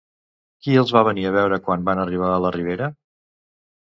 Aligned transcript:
Qui 0.63 0.77
els 0.83 0.93
va 0.95 1.03
venir 1.09 1.27
a 1.29 1.33
veure 1.37 1.61
quan 1.67 1.85
van 1.91 2.03
arribar 2.07 2.33
a 2.39 2.43
la 2.47 2.53
ribera? 2.59 2.89